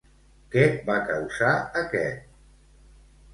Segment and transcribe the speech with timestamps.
[0.53, 1.51] Què va causar
[1.83, 2.25] aquest?